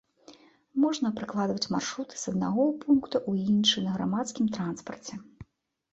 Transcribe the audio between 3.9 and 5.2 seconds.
грамадскім транспарце.